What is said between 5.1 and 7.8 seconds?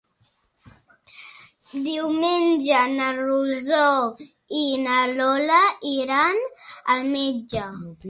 Lola iran al metge.